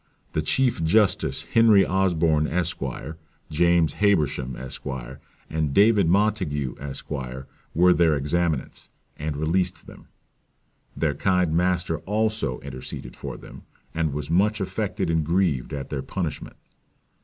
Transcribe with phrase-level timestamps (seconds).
[0.33, 2.79] "The chief justice Henry Osborne, Esq.;
[3.51, 4.83] James Habersham, Esq.;
[5.47, 7.11] and David Montague, Esq.;
[7.75, 10.07] were their examinants, and released them.
[10.97, 13.61] Their kind master also interceded for them;
[13.93, 16.55] and was much affected and grieved at their punishment."